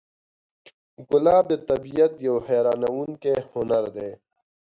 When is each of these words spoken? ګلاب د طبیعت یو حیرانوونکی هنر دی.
ګلاب 1.09 1.43
د 1.51 1.53
طبیعت 1.69 2.13
یو 2.27 2.35
حیرانوونکی 2.47 3.33
هنر 3.51 3.85
دی. 3.95 4.09